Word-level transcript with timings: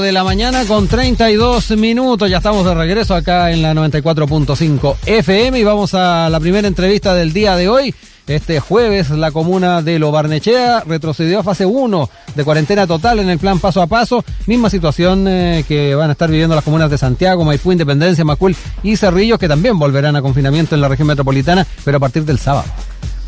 de 0.00 0.12
la 0.12 0.24
mañana 0.24 0.64
con 0.66 0.88
32 0.88 1.70
minutos. 1.72 2.28
Ya 2.28 2.38
estamos 2.38 2.66
de 2.66 2.74
regreso 2.74 3.14
acá 3.14 3.50
en 3.50 3.62
la 3.62 3.72
94.5 3.72 4.96
FM 5.06 5.58
y 5.58 5.64
vamos 5.64 5.94
a 5.94 6.28
la 6.28 6.38
primera 6.38 6.68
entrevista 6.68 7.14
del 7.14 7.32
día 7.32 7.56
de 7.56 7.68
hoy. 7.68 7.94
Este 8.26 8.60
jueves 8.60 9.08
la 9.10 9.30
comuna 9.30 9.80
de 9.80 9.98
Lo 9.98 10.10
Barnechea 10.10 10.82
retrocedió 10.86 11.38
a 11.38 11.42
fase 11.42 11.64
1 11.64 12.10
de 12.34 12.44
cuarentena 12.44 12.86
total 12.86 13.20
en 13.20 13.30
el 13.30 13.38
plan 13.38 13.58
paso 13.58 13.80
a 13.80 13.86
paso. 13.86 14.22
Misma 14.46 14.68
situación 14.68 15.26
eh, 15.28 15.64
que 15.66 15.94
van 15.94 16.10
a 16.10 16.12
estar 16.12 16.30
viviendo 16.30 16.54
las 16.54 16.64
comunas 16.64 16.90
de 16.90 16.98
Santiago, 16.98 17.44
Maipú, 17.44 17.72
Independencia, 17.72 18.24
Macul 18.24 18.54
y 18.82 18.96
Cerrillos 18.96 19.38
que 19.38 19.48
también 19.48 19.78
volverán 19.78 20.16
a 20.16 20.22
confinamiento 20.22 20.74
en 20.74 20.82
la 20.82 20.88
región 20.88 21.08
metropolitana, 21.08 21.66
pero 21.84 21.96
a 21.96 22.00
partir 22.00 22.24
del 22.24 22.38
sábado. 22.38 22.68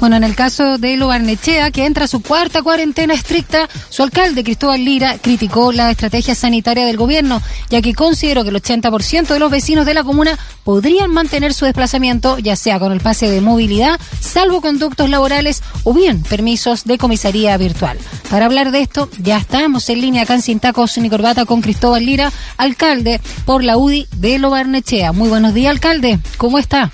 Bueno, 0.01 0.15
en 0.15 0.23
el 0.23 0.37
caso 0.37 0.79
de 0.79 0.97
Lobarnechea, 0.97 1.73
que 1.73 1.85
entra 1.85 2.05
a 2.05 2.09
su 2.09 2.23
cuarta 2.23 2.63
cuarentena 2.63 3.15
estricta, 3.15 3.69
su 3.89 4.05
alcalde, 4.05 4.45
Cristóbal 4.45 4.85
Lira, 4.85 5.19
criticó 5.19 5.73
la 5.73 5.91
estrategia 5.91 6.37
sanitaria 6.37 6.87
del 6.87 6.97
gobierno, 6.97 7.43
ya 7.69 7.83
que 7.83 7.95
consideró 7.95 8.45
que 8.45 8.51
el 8.51 8.63
80% 8.63 9.27
de 9.27 9.39
los 9.41 9.51
vecinos 9.51 9.87
de 9.87 9.95
la 9.95 10.05
comuna 10.05 10.39
podrían 10.63 11.11
mantener 11.11 11.53
su 11.53 11.65
desplazamiento, 11.65 12.39
ya 12.39 12.55
sea 12.55 12.79
con 12.79 12.93
el 12.93 13.01
pase 13.01 13.29
de 13.29 13.41
movilidad, 13.41 13.99
salvo 14.21 14.61
conductos 14.61 15.11
laborales 15.11 15.65
o 15.83 15.93
bien 15.93 16.23
permisos 16.23 16.85
de 16.85 16.97
comisaría 16.97 17.57
virtual. 17.57 17.99
Para 18.31 18.47
hablar 18.47 18.71
de 18.71 18.83
esto, 18.83 19.09
ya 19.19 19.39
estamos 19.39 19.89
en 19.89 20.01
línea 20.01 20.23
acá 20.23 20.35
en 20.35 20.43
Sin 20.43 20.61
Tacos 20.61 20.97
ni 20.99 21.11
Corbata 21.11 21.45
con 21.45 21.61
Cristóbal 21.61 22.07
Lira, 22.07 22.31
alcalde 22.57 23.21
por 23.45 23.65
la 23.65 23.77
UDI 23.77 24.07
de 24.17 24.39
Lobarnechea. 24.39 25.11
Muy 25.11 25.29
buenos 25.29 25.55
días, 25.55 25.73
alcalde. 25.73 26.21
¿Cómo 26.37 26.61
está? 26.61 26.93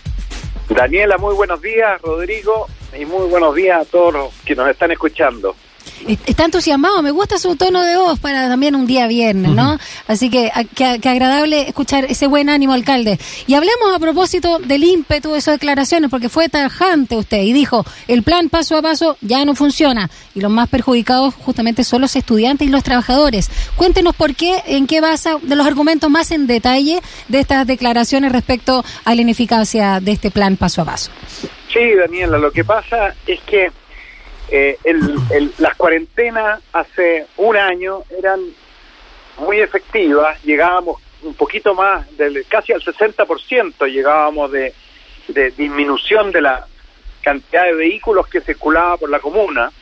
Daniela, 0.71 1.19
muy 1.19 1.35
buenos 1.35 1.61
días. 1.61 2.01
Rodrigo, 2.01 2.67
y 2.99 3.05
muy 3.05 3.27
buenos 3.27 3.55
días 3.55 3.81
a 3.81 3.85
todos 3.85 4.13
los 4.13 4.35
que 4.45 4.55
nos 4.55 4.69
están 4.69 4.91
escuchando. 4.91 5.55
Está 6.27 6.47
entusiasmado, 6.47 7.03
me 7.03 7.11
gusta 7.11 7.39
su 7.39 7.57
tono 7.57 7.83
de 7.83 7.97
voz 7.97 8.19
para 8.19 8.49
también 8.49 8.75
un 8.75 8.87
día 8.87 9.07
viernes, 9.07 9.53
¿no? 9.53 9.79
Así 10.07 10.31
que, 10.31 10.51
que, 10.75 11.09
agradable 11.09 11.69
escuchar 11.69 12.07
ese 12.07 12.27
buen 12.27 12.49
ánimo, 12.49 12.73
alcalde. 12.73 13.19
Y 13.47 13.55
hablemos 13.55 13.95
a 13.95 13.99
propósito 13.99 14.59
del 14.59 14.85
ímpetu 14.85 15.33
de 15.33 15.41
sus 15.41 15.53
declaraciones, 15.53 16.11
porque 16.11 16.29
fue 16.29 16.49
tajante 16.49 17.17
usted 17.17 17.43
y 17.43 17.53
dijo, 17.53 17.85
el 18.09 18.23
plan 18.23 18.49
paso 18.49 18.77
a 18.77 18.83
paso 18.83 19.17
ya 19.21 19.45
no 19.45 19.55
funciona 19.55 20.11
y 20.35 20.41
los 20.41 20.51
más 20.51 20.69
perjudicados 20.69 21.35
justamente 21.35 21.85
son 21.85 22.01
los 22.01 22.17
estudiantes 22.17 22.67
y 22.67 22.71
los 22.71 22.83
trabajadores. 22.83 23.51
Cuéntenos 23.77 24.15
por 24.15 24.35
qué, 24.35 24.63
en 24.67 24.87
qué 24.87 25.01
basa 25.01 25.37
de 25.43 25.57
los 25.57 25.67
argumentos 25.67 26.11
más 26.11 26.31
en 26.31 26.47
detalle 26.47 27.01
de 27.29 27.41
estas 27.41 27.67
declaraciones 27.67 28.33
respecto 28.33 28.85
a 29.05 29.15
la 29.15 29.21
ineficacia 29.21 30.01
de 30.01 30.13
este 30.13 30.31
plan 30.31 30.57
paso 30.57 30.83
a 30.83 30.85
paso. 30.87 31.11
Sí, 31.75 31.93
Daniela, 31.93 32.39
lo 32.39 32.53
que 32.53 32.65
pasa 32.65 33.17
es 33.27 33.41
que 33.41 33.73
eh, 34.49 34.79
el, 34.85 35.53
las 35.59 35.75
cuarentenas 35.75 36.63
hace 36.73 37.27
un 37.37 37.57
año 37.57 38.05
eran 38.17 38.41
muy 39.39 39.59
efectivas, 39.59 40.41
llegábamos 40.45 41.03
un 41.23 41.35
poquito 41.35 41.75
más, 41.75 42.17
del, 42.17 42.47
casi 42.47 42.73
al 42.73 42.81
60% 42.81 43.87
llegábamos 43.91 44.53
de, 44.53 44.73
de 45.27 45.51
disminución 45.51 46.31
de 46.31 46.43
la 46.43 46.65
cantidad 47.23 47.65
de 47.65 47.75
vehículos 47.75 48.29
que 48.29 48.41
circulaba 48.41 48.97
por 48.97 49.11
la 49.11 49.19
comuna, 49.19 49.73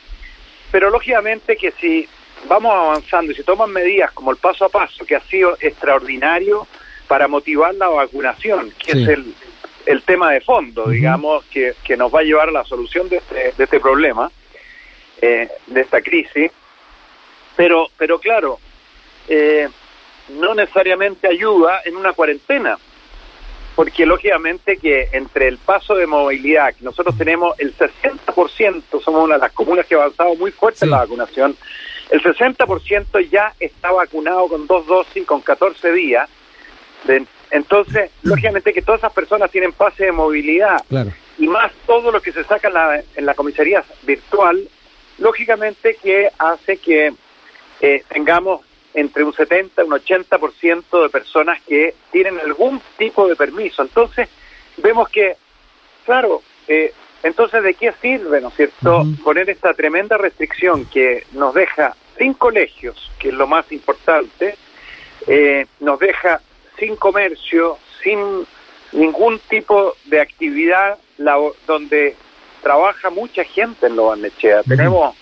pero 0.71 0.89
lógicamente 0.89 1.59
que 1.59 1.73
si 1.73 2.09
vamos 2.49 2.73
avanzando 2.73 3.33
y 3.33 3.35
se 3.35 3.45
toman 3.45 3.71
medidas 3.71 4.13
como 4.13 4.31
el 4.31 4.39
paso 4.39 4.65
a 4.65 4.71
paso, 4.71 5.05
que 5.05 5.17
ha 5.17 5.21
sido 5.25 5.59
extraordinario 5.61 6.67
para 7.07 7.29
motivar 7.29 7.75
la 7.75 7.89
vacunación, 7.89 8.73
que 8.79 8.93
es 8.93 9.09
el, 9.09 9.35
el 9.87 10.03
tema 10.03 10.31
de 10.33 10.41
fondo, 10.41 10.89
digamos, 10.89 11.45
que, 11.47 11.75
que, 11.85 11.97
nos 11.97 12.13
va 12.15 12.21
a 12.21 12.25
llevar 12.25 12.49
a 12.49 12.53
la 12.53 12.65
solución 12.65 13.09
de 13.09 13.17
este, 13.17 13.53
de 13.57 13.65
este 13.65 13.81
problema, 13.81 14.31
eh, 15.21 15.49
de 15.67 15.81
esta 15.81 16.01
crisis. 16.01 16.51
Pero, 17.57 17.89
pero 17.97 18.19
claro, 18.19 18.59
eh, 19.29 19.69
no 20.29 20.55
necesariamente 20.55 21.29
ayuda 21.29 21.81
en 21.85 21.97
una 21.97 22.13
cuarentena, 22.13 22.79
porque 23.75 24.07
lógicamente 24.07 24.77
que 24.77 25.09
entre 25.13 25.49
el 25.49 25.59
paso 25.59 25.95
de 25.95 26.07
movilidad, 26.07 26.75
que 26.75 26.85
nosotros 26.85 27.17
tenemos 27.17 27.59
el 27.59 27.77
60%, 27.77 28.83
somos 29.03 29.25
una 29.25 29.35
de 29.35 29.41
las 29.41 29.53
comunas 29.53 29.87
que 29.87 29.95
ha 29.95 29.99
avanzado 29.99 30.35
muy 30.37 30.51
fuerte 30.51 30.85
en 30.85 30.91
la 30.91 30.99
vacunación, 30.99 31.57
el 32.11 32.23
60% 32.23 33.31
ya 33.31 33.55
está 33.59 33.91
vacunado 33.91 34.49
con 34.49 34.67
dos 34.67 34.87
dosis 34.87 35.27
con 35.27 35.41
14 35.41 35.93
días, 35.93 36.29
de, 37.05 37.25
entonces, 37.53 38.11
lógicamente 38.23 38.73
que 38.73 38.81
todas 38.81 39.01
esas 39.01 39.13
personas 39.13 39.51
tienen 39.51 39.73
pase 39.75 40.07
de 40.07 40.13
movilidad. 40.13 40.83
Y 41.39 41.47
más 41.47 41.71
todo 41.87 42.11
lo 42.11 42.23
que 42.23 42.33
se 42.33 42.45
saca 42.45 42.69
en 42.69 42.75
la, 42.75 43.03
en 43.15 43.27
la 43.27 43.35
comisaría 43.35 43.85
virtual, 44.05 44.67
lógicamente 45.19 45.99
que 46.03 46.31
hace 46.39 46.79
que 46.79 47.13
eh, 47.83 48.05
tengamos 48.09 48.63
entre 48.95 49.23
un 49.23 49.35
70 49.35 49.83
y 49.83 49.87
un 49.87 49.93
80% 49.93 51.03
de 51.03 51.09
personas 51.11 51.61
que 51.69 51.95
tienen 52.11 52.41
algún 52.41 52.81
tipo 52.97 53.29
de 53.29 53.37
permiso. 53.37 53.83
Entonces, 53.83 54.31
vemos 54.79 55.11
que, 55.11 55.37
claro, 56.07 56.43
eh, 56.69 56.95
entonces, 57.23 57.63
¿de 57.63 57.75
qué 57.75 57.93
sirve, 58.01 58.41
no 58.41 58.49
es 58.49 58.55
cierto, 58.55 59.05
poner 59.23 59.51
esta 59.51 59.75
tremenda 59.75 60.17
restricción 60.17 60.87
que 60.87 61.27
nos 61.33 61.53
deja 61.53 61.95
sin 62.17 62.33
colegios, 62.33 63.11
que 63.19 63.29
es 63.29 63.35
lo 63.35 63.47
más 63.47 63.71
importante, 63.73 64.57
eh, 65.27 65.67
nos 65.81 65.99
deja 65.99 66.41
sin 66.79 66.97
comercio, 66.97 67.79
sin 68.03 68.47
ningún 68.93 69.39
tipo 69.39 69.95
de 70.05 70.21
actividad 70.21 70.99
donde 71.67 72.17
trabaja 72.63 73.11
mucha 73.11 73.45
gente 73.45 73.87
en 73.87 73.97
Lo 73.97 74.07
Barnechea. 74.07 74.63
Tenemos 74.63 75.15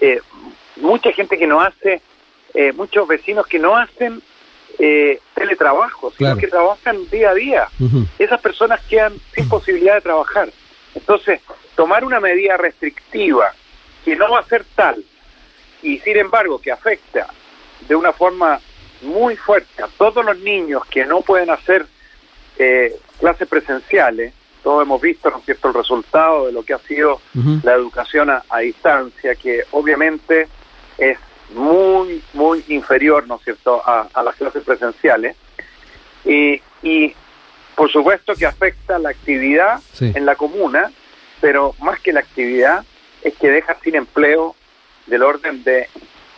eh, 0.00 0.20
mucha 0.76 1.12
gente 1.12 1.38
que 1.38 1.46
no 1.46 1.60
hace, 1.60 2.00
eh, 2.54 2.72
muchos 2.72 3.06
vecinos 3.06 3.46
que 3.46 3.58
no 3.58 3.76
hacen 3.76 4.22
eh, 4.78 5.20
teletrabajo, 5.34 6.12
sino 6.16 6.36
que 6.36 6.48
trabajan 6.48 7.08
día 7.10 7.30
a 7.30 7.34
día. 7.34 7.68
Esas 8.18 8.40
personas 8.40 8.80
quedan 8.88 9.14
sin 9.34 9.48
posibilidad 9.48 9.94
de 9.94 10.00
trabajar. 10.02 10.50
Entonces, 10.94 11.40
tomar 11.74 12.04
una 12.04 12.20
medida 12.20 12.56
restrictiva 12.56 13.52
que 14.04 14.16
no 14.16 14.30
va 14.30 14.40
a 14.40 14.46
ser 14.46 14.64
tal 14.74 15.04
y 15.82 15.98
sin 15.98 16.16
embargo 16.16 16.58
que 16.58 16.72
afecta 16.72 17.28
de 17.86 17.94
una 17.94 18.12
forma 18.12 18.60
muy 19.02 19.36
fuerte 19.36 19.82
a 19.82 19.88
todos 19.98 20.24
los 20.24 20.38
niños 20.38 20.82
que 20.86 21.04
no 21.04 21.20
pueden 21.20 21.50
hacer 21.50 21.86
eh, 22.58 22.96
clases 23.18 23.48
presenciales. 23.48 24.32
Todos 24.62 24.82
hemos 24.82 25.00
visto, 25.00 25.30
¿no 25.30 25.38
es 25.38 25.44
cierto?, 25.44 25.68
el 25.68 25.74
resultado 25.74 26.46
de 26.46 26.52
lo 26.52 26.62
que 26.64 26.74
ha 26.74 26.78
sido 26.78 27.20
la 27.62 27.74
educación 27.74 28.30
a, 28.30 28.58
distancia, 28.58 29.36
que 29.36 29.62
obviamente 29.70 30.48
es 30.98 31.18
muy, 31.54 32.20
muy 32.32 32.64
inferior, 32.68 33.26
¿no 33.28 33.36
es 33.36 33.42
cierto?, 33.42 33.80
a, 33.86 34.22
las 34.24 34.34
clases 34.34 34.64
presenciales. 34.64 35.36
Y, 36.24 36.60
y, 36.82 37.14
por 37.76 37.92
supuesto 37.92 38.34
que 38.34 38.46
afecta 38.46 38.98
la 38.98 39.10
actividad 39.10 39.80
en 40.00 40.26
la 40.26 40.34
comuna, 40.34 40.90
pero 41.40 41.74
más 41.78 42.00
que 42.00 42.12
la 42.12 42.20
actividad 42.20 42.84
es 43.22 43.36
que 43.36 43.50
deja 43.50 43.76
sin 43.84 43.94
empleo 43.94 44.56
del 45.06 45.22
orden 45.22 45.62
de 45.62 45.88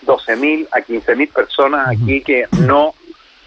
12.000 0.04 0.68
a 0.70 0.78
15.000 0.80 1.32
personas 1.32 1.88
aquí 1.88 2.20
que 2.22 2.44
no 2.60 2.94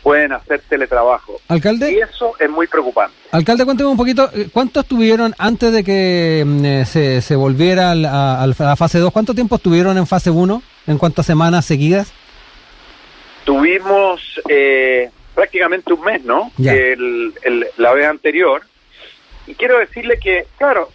pueden 0.02 0.34
hacer 0.34 0.62
teletrabajo. 0.68 1.40
Alcalde. 1.48 1.92
Y 1.92 2.00
eso 2.00 2.34
es 2.40 2.50
muy 2.50 2.68
preocupante. 2.68 3.16
Alcalde, 3.32 3.66
cuénteme 3.66 3.90
un 3.90 3.98
poquito, 3.98 4.30
eh, 4.34 4.48
¿cuántos 4.52 4.84
estuvieron 4.84 5.34
antes 5.38 5.72
de 5.72 5.84
que 5.84 6.44
mm, 6.46 6.66
eh, 6.66 6.86
se, 6.86 7.22
se, 7.22 7.36
volviera 7.36 7.92
a, 7.92 8.48
la 8.48 8.76
fase 8.76 9.00
2? 9.00 9.12
¿Cuánto 9.12 9.34
tiempo 9.34 9.56
estuvieron 9.56 9.98
en 9.98 10.08
fase 10.08 10.32
1? 10.32 10.62
¿En 10.88 10.98
cuántas 10.98 11.26
semanas 11.26 11.66
seguidas? 11.66 12.12
Tuvimos 13.46 14.22
eh, 14.50 15.10
prácticamente 15.36 15.94
un 15.94 16.02
mes, 16.02 16.24
¿no? 16.24 16.52
El, 16.58 17.34
el, 17.44 17.68
la 17.78 17.94
vez 17.94 18.08
anterior. 18.08 18.64
Y 19.48 19.56
quiero 19.56 19.80
decirle 19.80 20.20
que, 20.20 20.46
claro, 20.58 20.90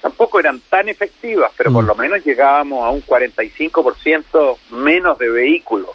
tampoco 0.00 0.40
eran 0.40 0.60
tan 0.68 0.88
efectivas, 0.88 1.52
pero 1.56 1.72
por 1.72 1.84
mm. 1.84 1.86
lo 1.86 1.94
menos 1.94 2.24
llegábamos 2.24 2.84
a 2.84 2.90
un 2.90 3.02
45% 3.04 4.56
menos 4.70 5.18
de 5.18 5.30
vehículos. 5.30 5.90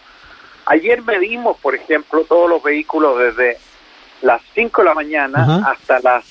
Ayer 0.65 1.01
medimos, 1.03 1.57
por 1.57 1.75
ejemplo, 1.75 2.23
todos 2.23 2.49
los 2.49 2.61
vehículos 2.63 3.19
desde 3.19 3.57
las 4.21 4.41
5 4.53 4.81
de 4.81 4.87
la 4.87 4.93
mañana 4.93 5.69
hasta 5.69 5.99
las 5.99 6.25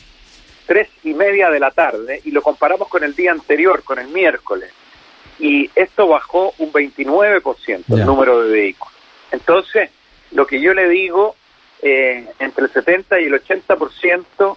tres 0.67 0.89
y 1.03 1.15
media 1.15 1.51
de 1.51 1.61
la 1.61 1.71
tarde 1.71 2.21
y 2.25 2.31
lo 2.31 2.43
comparamos 2.43 2.89
con 2.89 3.05
el 3.05 3.15
día 3.15 3.33
anterior, 3.33 3.83
con 3.85 3.99
el 3.99 4.09
miércoles. 4.09 4.73
Y 5.39 5.71
esto 5.75 6.09
bajó 6.09 6.55
un 6.59 6.73
29% 6.73 7.85
el 7.89 8.07
número 8.07 8.43
de 8.43 8.51
vehículos. 8.51 8.95
Entonces, 9.31 9.91
lo 10.33 10.47
que 10.47 10.61
yo 10.61 10.75
le 10.75 10.89
digo, 10.89 11.37
eh, 11.83 12.27
entre 12.39 12.65
el 12.65 12.73
70 12.73 13.21
y 13.21 13.25
el 13.25 13.35
80% 13.35 14.57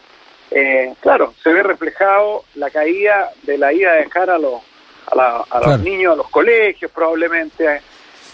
eh, 0.51 0.93
claro, 1.01 1.33
se 1.41 1.51
ve 1.51 1.63
reflejado 1.63 2.43
la 2.55 2.69
caída 2.69 3.31
de 3.43 3.57
la 3.57 3.73
ida 3.73 3.93
de 3.93 4.03
dejar 4.03 4.29
a 4.29 4.37
los, 4.37 4.61
a, 5.07 5.59
los 5.65 5.79
niños 5.81 6.13
a 6.13 6.15
los 6.15 6.29
colegios 6.29 6.91
probablemente, 6.91 7.81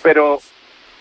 pero 0.02 0.40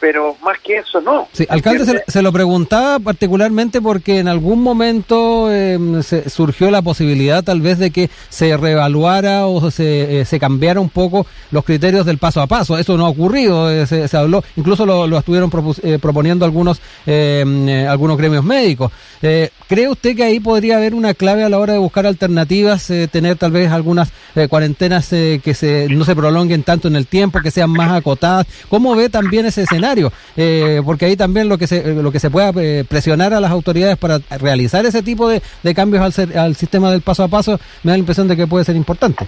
pero 0.02 0.36
más 0.42 0.58
que 0.58 0.78
eso 0.78 1.00
no. 1.00 1.28
Sí, 1.32 1.46
alcalde, 1.48 1.84
se, 1.84 2.02
se, 2.08 2.22
lo 2.22 2.32
preguntaba 2.32 2.98
particularmente 2.98 3.80
porque 3.80 4.18
en 4.18 4.26
algún 4.26 4.60
momento 4.60 5.46
eh, 5.48 5.78
se 6.02 6.28
surgió 6.28 6.72
la 6.72 6.82
posibilidad 6.82 7.44
tal 7.44 7.60
vez 7.60 7.78
de 7.78 7.92
que 7.92 8.10
se 8.28 8.56
reevaluara 8.56 9.46
o 9.46 9.70
se, 9.70 10.20
eh, 10.20 10.24
se 10.24 10.40
cambiara 10.40 10.80
un 10.80 10.88
poco 10.88 11.24
los 11.52 11.64
criterios 11.64 12.04
del 12.04 12.18
paso 12.18 12.40
a 12.40 12.48
paso. 12.48 12.76
Eso 12.78 12.96
no 12.96 13.06
ha 13.06 13.10
ocurrido, 13.10 13.70
eh, 13.70 13.86
se, 13.86 14.08
se, 14.08 14.16
habló, 14.16 14.42
incluso 14.56 14.84
lo, 14.84 15.06
lo 15.06 15.18
estuvieron 15.18 15.52
eh, 15.84 16.00
proponiendo 16.02 16.44
algunos, 16.44 16.80
eh, 17.06 17.86
algunos 17.88 18.18
gremios 18.18 18.44
médicos. 18.44 18.90
¿Cree 19.20 19.88
usted 19.88 20.16
que 20.16 20.24
ahí 20.24 20.40
podría 20.40 20.78
haber 20.78 20.94
una 20.94 21.14
clave 21.14 21.44
a 21.44 21.48
la 21.48 21.60
hora 21.60 21.74
de 21.74 21.78
buscar 21.78 22.06
alternativas, 22.06 22.88
tener 23.12 23.36
tal 23.36 23.52
vez 23.52 23.70
algunas 23.70 24.10
cuarentenas 24.48 25.08
que 25.10 25.54
se, 25.54 25.86
no 25.88 26.04
se 26.04 26.16
prolonguen 26.16 26.64
tanto 26.64 26.88
en 26.88 26.96
el 26.96 27.06
tiempo, 27.06 27.38
que 27.40 27.52
sean 27.52 27.70
más 27.70 27.92
acotadas? 27.92 28.48
¿Cómo 28.68 28.96
ve 28.96 29.08
también 29.08 29.46
ese 29.46 29.62
escenario? 29.62 29.91
Eh, 30.36 30.80
porque 30.84 31.06
ahí 31.06 31.16
también 31.16 31.48
lo 31.48 31.58
que 31.58 31.66
se 31.66 31.94
lo 31.94 32.10
que 32.12 32.20
se 32.20 32.30
pueda 32.30 32.52
eh, 32.56 32.84
presionar 32.88 33.32
a 33.34 33.40
las 33.40 33.50
autoridades 33.50 33.96
para 33.96 34.18
realizar 34.38 34.84
ese 34.86 35.02
tipo 35.02 35.28
de, 35.28 35.42
de 35.62 35.74
cambios 35.74 36.02
al, 36.02 36.12
ser, 36.12 36.38
al 36.38 36.56
sistema 36.56 36.90
del 36.90 37.02
paso 37.02 37.24
a 37.24 37.28
paso, 37.28 37.58
me 37.82 37.90
da 37.90 37.96
la 37.96 37.98
impresión 37.98 38.28
de 38.28 38.36
que 38.36 38.46
puede 38.46 38.64
ser 38.64 38.76
importante. 38.76 39.26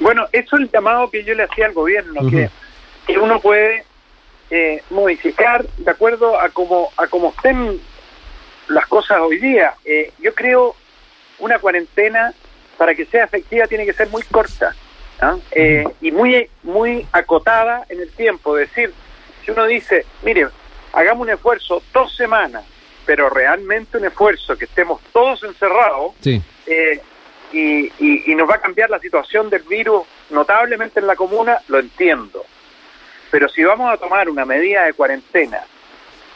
Bueno, 0.00 0.26
eso 0.32 0.56
es 0.56 0.62
el 0.62 0.70
llamado 0.70 1.10
que 1.10 1.24
yo 1.24 1.34
le 1.34 1.44
hacía 1.44 1.66
al 1.66 1.72
gobierno, 1.72 2.20
uh 2.20 2.24
-huh. 2.24 2.30
que, 2.30 2.50
que, 3.06 3.18
uno 3.18 3.40
puede 3.40 3.84
eh, 4.50 4.82
modificar 4.90 5.64
de 5.78 5.90
acuerdo 5.90 6.38
a 6.38 6.48
cómo 6.50 6.90
a 6.96 7.06
cómo 7.06 7.32
estén 7.36 7.80
las 8.68 8.86
cosas 8.86 9.18
hoy 9.20 9.38
día. 9.38 9.74
Eh, 9.84 10.12
yo 10.20 10.34
creo 10.34 10.74
una 11.38 11.58
cuarentena 11.58 12.32
para 12.76 12.94
que 12.94 13.06
sea 13.06 13.24
efectiva 13.24 13.66
tiene 13.66 13.86
que 13.86 13.92
ser 13.92 14.08
muy 14.08 14.22
corta 14.22 14.74
¿no? 15.22 15.40
eh, 15.52 15.84
y 16.00 16.10
muy 16.10 16.48
muy 16.62 17.06
acotada 17.12 17.84
en 17.88 18.00
el 18.00 18.10
tiempo, 18.10 18.58
es 18.58 18.68
decir, 18.68 18.92
si 19.44 19.50
uno 19.50 19.66
dice, 19.66 20.06
mire, 20.22 20.48
hagamos 20.92 21.26
un 21.26 21.34
esfuerzo 21.34 21.82
dos 21.92 22.14
semanas, 22.16 22.64
pero 23.04 23.28
realmente 23.28 23.98
un 23.98 24.06
esfuerzo 24.06 24.56
que 24.56 24.64
estemos 24.64 25.00
todos 25.12 25.42
encerrados, 25.42 26.12
sí. 26.20 26.40
eh, 26.66 27.00
y, 27.52 27.84
y, 27.98 28.32
y, 28.32 28.34
nos 28.34 28.48
va 28.48 28.56
a 28.56 28.60
cambiar 28.60 28.90
la 28.90 28.98
situación 28.98 29.48
del 29.48 29.62
virus 29.62 30.02
notablemente 30.30 30.98
en 30.98 31.06
la 31.06 31.14
comuna, 31.14 31.58
lo 31.68 31.78
entiendo. 31.78 32.44
Pero 33.30 33.48
si 33.48 33.62
vamos 33.62 33.92
a 33.92 33.96
tomar 33.96 34.28
una 34.28 34.44
medida 34.44 34.84
de 34.84 34.92
cuarentena 34.92 35.60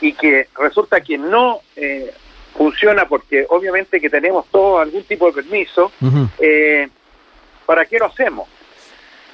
y 0.01 0.13
que 0.13 0.49
resulta 0.57 1.01
que 1.01 1.19
no 1.19 1.61
eh, 1.75 2.13
funciona 2.57 3.07
porque 3.09 3.47
obviamente 3.49 4.01
que 4.01 4.11
tenemos 4.11 4.47
todos 4.51 4.83
algún 4.83 5.03
tipo 5.05 5.27
de 5.27 5.43
permiso, 5.43 5.93
uh 6.01 6.07
-huh. 6.07 6.29
eh, 6.39 6.89
¿para 7.67 7.85
qué 7.87 7.99
lo 7.99 8.07
hacemos? 8.07 8.49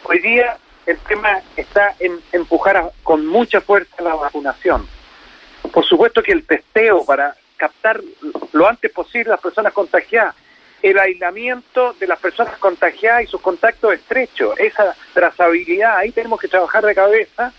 Hoy 0.05 0.21
día 0.21 0.59
el 0.87 0.99
tema 0.99 1.41
está 1.57 1.95
en 1.99 2.21
empujar 2.33 2.77
a, 2.77 2.91
con 3.03 3.27
mucha 3.27 3.61
fuerza 3.61 4.03
la 4.03 4.15
vacunación. 4.15 4.87
Por 5.73 5.85
supuesto 5.85 6.23
que 6.23 6.33
el 6.33 6.45
testeo 6.45 7.05
para 7.05 7.35
captar 7.57 8.01
lo 8.53 8.69
antes 8.69 8.91
posible 8.93 9.31
las 9.31 9.41
personas 9.41 9.73
contagiadas, 9.73 10.35
el 10.83 10.99
aislamiento 10.99 11.95
de 11.95 12.07
las 12.07 12.19
personas 12.19 12.59
contagiadas 12.59 13.25
y 13.25 13.27
sus 13.27 13.41
contactos 13.41 13.95
estrechos, 13.95 14.59
esa 14.59 14.95
trazabilidad, 15.15 15.97
ahí 15.97 16.13
tenemos 16.13 16.39
que 16.39 16.49
trabajar 16.49 16.85
de 16.85 16.95
cabeza. 16.95 17.53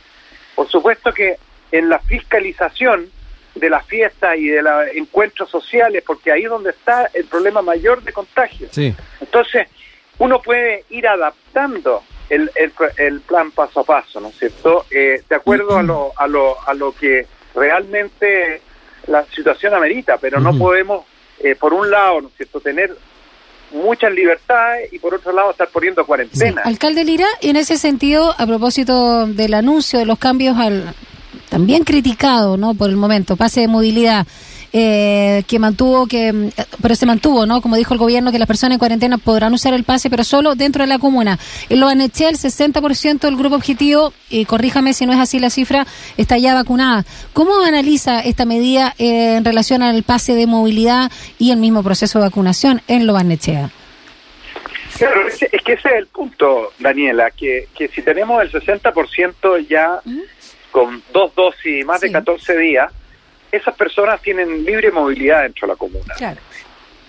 Por 0.54 0.70
supuesto 0.70 1.12
que 1.12 1.38
en 1.72 1.90
la 1.90 2.00
fiscalización 2.00 3.10
de 3.56 3.70
las 3.70 3.86
fiestas 3.88 4.38
y 4.38 4.50
de 4.50 4.62
los 4.62 4.88
encuentros 4.94 5.50
sociales, 5.50 6.04
porque 6.06 6.32
ahí 6.32 6.44
es 6.44 6.50
donde 6.50 6.70
está 6.70 7.10
el 7.14 7.26
problema 7.26 7.62
mayor 7.62 8.04
de 8.04 8.14
contagio. 8.14 8.68
Sí. 8.72 8.94
Entonces, 9.20 9.68
uno 10.20 10.42
puede 10.42 10.86
ir 10.90 11.08
adaptando 11.08 12.04
el, 12.30 12.50
el, 12.56 12.72
el, 12.98 13.22
plan 13.22 13.52
paso 13.52 13.82
a 13.82 13.84
paso, 13.84 14.20
¿no 14.20 14.30
es 14.30 14.38
cierto? 14.38 14.86
Eh, 14.90 15.22
de 15.28 15.36
acuerdo 15.36 15.78
a 15.78 15.84
lo, 15.84 16.12
a, 16.16 16.28
lo, 16.28 16.58
a 16.68 16.74
lo 16.74 16.92
que 16.94 17.28
realmente 17.54 18.62
la 19.08 19.24
situación 19.26 19.74
amerita, 19.74 20.18
pero 20.20 20.40
no 20.40 20.58
podemos, 20.58 21.06
eh, 21.40 21.56
por 21.56 21.74
un 21.74 21.90
lado, 21.92 22.22
¿no 22.22 22.28
es 22.30 22.34
cierto?, 22.36 22.60
tener 22.60 22.96
muchas 23.72 24.12
libertades 24.12 24.92
y 24.94 25.00
por 25.00 25.14
otro 25.14 25.32
lado 25.32 25.52
estar 25.52 25.68
poniendo 25.70 26.06
cuarentena. 26.06 26.62
Sí. 26.64 26.70
Alcalde 26.70 27.04
Lira, 27.04 27.28
en 27.42 27.56
ese 27.56 27.78
sentido, 27.78 28.34
a 28.38 28.48
propósito 28.48 29.28
del 29.28 29.54
anuncio 29.54 30.00
de 30.00 30.06
los 30.06 30.18
cambios 30.18 30.58
al 30.58 30.96
también 31.50 31.84
criticado, 31.84 32.58
¿no? 32.58 32.74
Por 32.74 32.90
el 32.90 32.96
momento, 32.96 33.36
pase 33.36 33.62
de 33.62 33.68
movilidad. 33.68 34.26
Eh, 34.78 35.44
que 35.48 35.58
mantuvo 35.58 36.06
que 36.06 36.52
pero 36.82 36.96
se 36.96 37.06
mantuvo 37.06 37.46
no 37.46 37.62
como 37.62 37.78
dijo 37.78 37.94
el 37.94 37.98
gobierno 37.98 38.34
que 38.34 38.40
las 38.40 38.48
personas 38.48 38.74
en 38.74 38.80
cuarentena 38.80 39.18
podrán 39.18 39.54
usar 39.54 39.74
el 39.74 39.86
pase 39.86 40.10
pero 40.10 40.26
solo 40.26 40.56
dentro 40.56 40.84
de 40.84 40.88
la 40.88 41.00
comuna. 41.00 41.40
En 41.70 41.80
lo 41.80 41.88
aneché 41.88 42.28
el 42.28 42.36
60% 42.36 43.20
del 43.20 43.38
grupo 43.38 43.56
objetivo 43.56 44.12
y 44.30 44.44
corríjame 44.44 44.94
si 44.94 45.06
no 45.06 45.14
es 45.14 45.20
así 45.20 45.40
la 45.40 45.50
cifra 45.50 45.88
está 46.18 46.38
ya 46.38 46.54
vacunada. 46.54 47.06
Cómo 47.32 47.64
analiza 47.64 48.20
esta 48.20 48.44
medida 48.44 48.94
eh, 48.98 49.38
en 49.38 49.46
relación 49.46 49.82
al 49.82 50.04
pase 50.04 50.36
de 50.36 50.46
movilidad 50.46 51.10
y 51.40 51.52
el 51.52 51.58
mismo 51.58 51.82
proceso 51.82 52.20
de 52.20 52.26
vacunación 52.26 52.82
en 52.90 53.08
lo 53.08 53.14
Barnechea 53.14 53.70
Claro, 54.98 55.26
es, 55.26 55.40
que 55.40 55.72
ese 55.72 55.88
es 55.88 55.96
el 55.96 56.08
punto, 56.08 56.74
Daniela, 56.80 57.32
que, 57.32 57.70
que 57.74 57.88
si 57.88 58.02
tenemos 58.02 58.42
el 58.42 58.52
60% 58.52 59.68
ya 59.70 60.02
con 60.72 61.02
dos 61.14 61.34
dosis 61.34 61.82
y 61.82 61.86
más 61.86 62.02
sí. 62.02 62.08
de 62.08 62.12
14 62.12 62.58
días, 62.58 62.92
esas 63.52 63.76
personas 63.76 64.22
tienen 64.22 64.66
libre 64.66 64.92
movilidad 64.92 65.44
dentro 65.44 65.68
de 65.68 65.74
la 65.74 65.78
comuna. 65.78 66.14
Claro. 66.16 66.40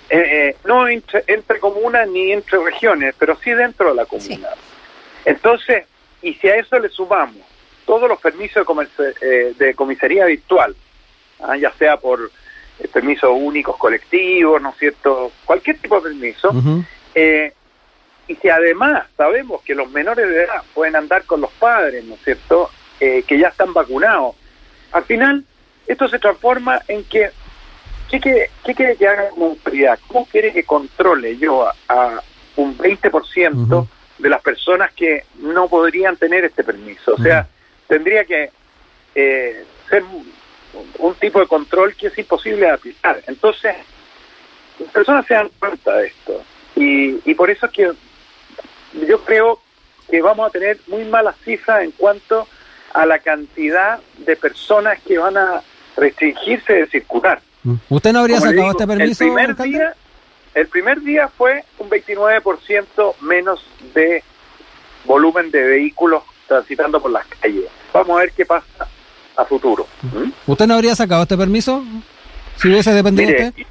Eh, 0.09 0.49
eh, 0.49 0.57
no 0.65 0.87
entre, 0.87 1.25
entre, 1.27 1.59
comunas 1.59 2.09
ni 2.09 2.31
entre 2.31 2.63
regiones, 2.63 3.15
pero 3.19 3.37
sí 3.43 3.51
dentro 3.51 3.89
de 3.89 3.97
la 3.97 4.07
comuna. 4.07 4.29
Sí. 4.29 4.43
Entonces, 5.25 5.85
y 6.23 6.35
si 6.35 6.49
a 6.49 6.57
eso 6.57 6.79
le 6.79 6.89
sumamos 6.89 7.45
todos 7.85 8.09
los 8.09 8.21
permisos 8.21 8.65
de, 8.97 9.15
eh, 9.21 9.55
de 9.59 9.75
comisaría 9.75 10.25
virtual, 10.27 10.77
¿ah? 11.41 11.57
ya 11.57 11.73
sea 11.73 11.97
por 11.97 12.31
eh, 12.79 12.89
permisos 12.89 13.31
únicos 13.33 13.77
colectivos, 13.77 14.63
¿no 14.63 14.71
es 14.71 14.77
cierto? 14.77 15.33
Cualquier 15.45 15.79
tipo 15.79 15.97
de 15.97 16.11
permiso. 16.11 16.51
Uh 16.51 16.63
-huh. 16.63 17.53
y 18.29 18.35
si 18.37 18.49
además 18.49 19.07
sabemos 19.17 19.63
que 19.63 19.75
los 19.75 19.91
menores 19.91 20.29
de 20.29 20.45
edad 20.45 20.63
pueden 20.73 20.95
andar 20.95 21.25
con 21.25 21.41
los 21.41 21.51
padres, 21.53 22.05
¿no 22.05 22.15
es 22.15 22.23
cierto? 22.23 22.71
que 22.99 23.39
ya 23.39 23.49
están 23.49 23.75
vacunados. 23.75 24.35
Al 24.93 25.05
final, 25.05 25.45
esto 25.87 26.09
se 26.09 26.19
transforma 26.19 26.81
en 26.89 27.05
que, 27.05 27.31
¿qué 28.11 28.21
quiere, 28.21 28.51
qué 28.65 28.75
quiere 28.75 28.97
que 28.97 29.09
haga 29.09 29.31
como 29.31 29.47
autoridad? 29.47 29.99
¿Cómo 30.09 30.27
quiere 30.27 30.53
que 30.53 30.65
controle 30.65 31.37
yo 31.37 31.67
a, 31.67 31.75
a 31.89 32.23
un 32.57 32.77
20% 32.77 33.13
uh 33.13 33.67
-huh. 33.67 33.89
de 34.19 34.29
las 34.29 34.43
personas 34.43 34.93
que 34.93 35.25
no 35.39 35.69
podrían 35.69 36.17
tener 36.17 36.45
este 36.45 36.65
permiso? 36.65 37.15
O 37.15 37.23
sea, 37.23 37.41
uh 37.41 37.45
-huh. 37.45 37.89
tendría 37.89 38.25
que 38.25 38.51
eh, 39.15 39.65
ser 39.89 40.03
un, 40.03 40.33
un, 40.99 41.15
tipo 41.15 41.41
de 41.41 41.47
control 41.47 41.95
que 41.95 42.09
es 42.09 42.19
imposible 42.19 42.67
de 42.67 42.73
aplicar. 42.73 43.23
Entonces, 43.27 43.75
las 44.79 44.91
personas 44.91 45.27
se 45.27 45.35
dan 45.35 45.51
cuenta 45.59 45.97
de 45.97 46.09
esto. 46.09 46.43
Y, 46.75 47.21
y 47.25 47.35
por 47.35 47.51
eso 47.51 47.67
es 47.67 47.73
que 47.73 47.93
yo 49.09 49.25
creo 49.25 49.61
que 50.11 50.21
vamos 50.21 50.49
a 50.49 50.51
tener 50.51 50.79
muy 50.87 51.05
malas 51.05 51.37
cifras 51.45 51.83
en 51.83 51.93
cuanto 51.93 52.47
a 52.93 53.07
la 53.07 53.19
cantidad 53.19 54.01
de 54.19 54.37
personas 54.37 55.01
que 55.03 55.19
van 55.19 55.37
a 55.37 55.63
restringirse 55.97 56.73
de 56.73 56.87
circular. 56.87 57.41
¿Usted 57.89 58.13
no 58.13 58.21
habría 58.21 58.39
Como 58.39 58.51
sacado 58.51 58.69
digo, 58.69 58.71
este 58.71 58.87
permiso? 58.87 59.25
El 59.25 59.31
primer, 59.31 59.57
día, 59.57 59.95
el 60.55 60.69
primer 60.69 61.01
día 61.01 61.29
fue 61.29 61.65
un 61.79 61.91
29% 61.91 63.15
menos 63.21 63.65
de 63.95 64.23
volumen 65.05 65.51
de 65.51 65.63
vehículos 65.63 66.23
transitando 66.47 67.01
por 67.01 67.11
las 67.11 67.27
calles. 67.27 67.65
Vamos 67.93 68.17
a 68.17 68.21
ver 68.21 68.33
qué 68.33 68.45
pasa 68.45 68.87
a 69.37 69.45
futuro. 69.45 69.87
¿Mm? 70.03 70.31
¿Usted 70.47 70.67
no 70.67 70.75
habría 70.75 70.95
sacado 70.95 71.23
este 71.23 71.37
permiso 71.37 71.83
si 72.57 72.69
hubiese 72.69 72.93
dependido 72.93 73.31
Mire, 73.31 73.49
usted? 73.49 73.67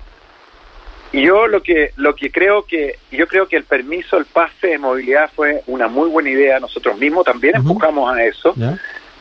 Yo 1.14 1.48
lo 1.48 1.64
que 1.64 1.92
lo 1.96 2.14
que 2.16 2.30
creo 2.30 2.64
que 2.64 3.00
yo 3.12 3.28
creo 3.28 3.48
que 3.48 3.56
el 3.56 3.64
permiso, 3.64 4.18
el 4.18 4.26
pase 4.26 4.68
de 4.68 4.78
movilidad 4.78 5.30
fue 5.34 5.64
una 5.68 5.88
muy 5.88 6.10
buena 6.10 6.30
idea. 6.30 6.60
Nosotros 6.60 6.98
mismos 6.98 7.24
también 7.24 7.56
uh 7.56 7.60
-huh. 7.60 7.62
empujamos 7.62 8.14
a 8.14 8.24
eso. 8.26 8.54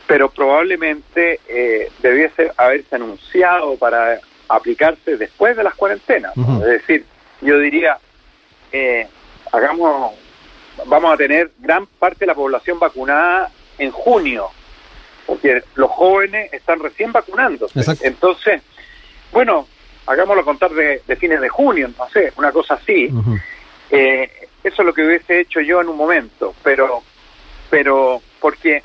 Pero 0.07 0.29
probablemente 0.29 1.39
eh, 1.47 1.91
debiese 1.99 2.51
haberse 2.57 2.95
anunciado 2.95 3.75
para 3.77 4.19
aplicarse 4.47 5.17
después 5.17 5.57
de 5.57 5.63
las 5.63 5.75
cuarentenas. 5.75 6.35
Uh 6.37 6.41
-huh. 6.41 6.61
Es 6.61 6.81
decir, 6.81 7.05
yo 7.41 7.57
diría, 7.59 7.97
eh, 8.71 9.07
hagamos, 9.51 10.13
vamos 10.85 11.13
a 11.13 11.17
tener 11.17 11.51
gran 11.59 11.85
parte 11.87 12.19
de 12.19 12.27
la 12.27 12.35
población 12.35 12.79
vacunada 12.79 13.51
en 13.77 13.91
junio, 13.91 14.49
porque 15.25 15.63
los 15.75 15.89
jóvenes 15.89 16.53
están 16.53 16.79
recién 16.79 17.11
vacunándose. 17.11 17.79
Exacto. 17.79 18.05
Entonces, 18.05 18.61
bueno, 19.31 19.67
hagámoslo 20.05 20.45
contar 20.45 20.71
de, 20.71 21.01
de, 21.05 21.15
fines 21.15 21.41
de 21.41 21.49
junio, 21.49 21.89
no 21.97 22.07
sé, 22.09 22.31
una 22.37 22.51
cosa 22.51 22.75
así. 22.75 23.07
Uh 23.11 23.23
-huh. 23.23 23.41
eh, 23.91 24.31
eso 24.63 24.81
es 24.81 24.85
lo 24.85 24.93
que 24.93 25.03
hubiese 25.03 25.39
hecho 25.39 25.61
yo 25.61 25.81
en 25.81 25.89
un 25.89 25.97
momento, 25.97 26.55
pero, 26.63 27.03
pero 27.69 28.21
porque 28.39 28.83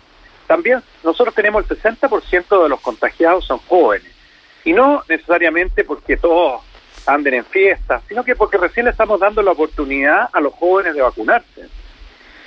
también 0.51 0.83
nosotros 1.05 1.33
tenemos 1.33 1.65
el 1.71 1.81
60% 1.81 2.63
de 2.65 2.69
los 2.69 2.81
contagiados 2.81 3.45
son 3.47 3.59
jóvenes. 3.69 4.11
Y 4.65 4.73
no 4.73 5.01
necesariamente 5.09 5.85
porque 5.85 6.17
todos 6.17 6.63
anden 7.07 7.35
en 7.35 7.45
fiestas, 7.45 8.03
sino 8.09 8.25
que 8.25 8.35
porque 8.35 8.59
recién 8.59 8.87
le 8.87 8.91
estamos 8.91 9.21
dando 9.21 9.43
la 9.43 9.53
oportunidad 9.53 10.29
a 10.33 10.41
los 10.41 10.53
jóvenes 10.53 10.97
de 10.97 11.03
vacunarse. 11.03 11.69